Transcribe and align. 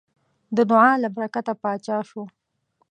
د 0.55 0.57
دعا 0.69 0.91
له 1.03 1.09
برکته 1.15 1.53
پاچا 1.61 1.97
شو. 2.09 2.23